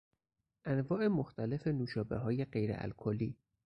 [0.67, 3.35] انواع مختلف نوشابههای غیر الکلی